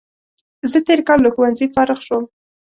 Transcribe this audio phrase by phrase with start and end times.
[0.71, 2.23] زه تېر کال له ښوونځي فارغ شوم